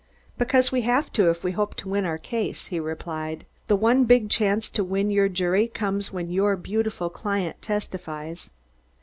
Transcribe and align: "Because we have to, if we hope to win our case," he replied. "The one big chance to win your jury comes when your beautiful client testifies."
"Because 0.35 0.71
we 0.71 0.81
have 0.81 1.13
to, 1.13 1.29
if 1.29 1.43
we 1.43 1.51
hope 1.51 1.75
to 1.75 1.87
win 1.87 2.05
our 2.07 2.17
case," 2.17 2.65
he 2.65 2.79
replied. 2.79 3.45
"The 3.67 3.75
one 3.75 4.05
big 4.05 4.31
chance 4.31 4.67
to 4.71 4.83
win 4.83 5.11
your 5.11 5.29
jury 5.29 5.67
comes 5.67 6.11
when 6.11 6.31
your 6.31 6.55
beautiful 6.55 7.11
client 7.11 7.61
testifies." 7.61 8.49